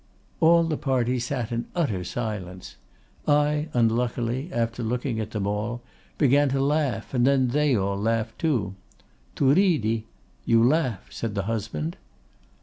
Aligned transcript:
"All 0.39 0.63
the 0.63 0.77
party 0.77 1.19
sat 1.19 1.51
in 1.51 1.67
utter 1.75 2.03
silence; 2.03 2.75
I, 3.27 3.69
unluckily, 3.75 4.51
after 4.51 4.81
looking 4.81 5.19
at 5.19 5.29
them 5.29 5.45
all, 5.45 5.83
began 6.17 6.49
to 6.49 6.59
laugh, 6.59 7.13
and 7.13 7.27
then 7.27 7.49
they 7.49 7.75
all 7.75 7.97
laughed 8.01 8.39
too.—'Tu 8.39 9.53
ridi?—you 9.53 10.63
laugh?' 10.63 11.05
said 11.11 11.35
the 11.35 11.43
husband. 11.43 11.97